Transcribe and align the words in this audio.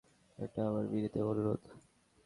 এটা 0.39 0.59
আমার 0.67 0.85
বিনীত 0.87 1.15
অনুরোধ। 1.23 1.61